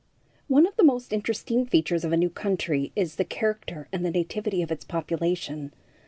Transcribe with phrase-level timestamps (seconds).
[0.47, 4.09] One of the most interesting features of a new country is the character and the
[4.09, 5.73] nativity of its population.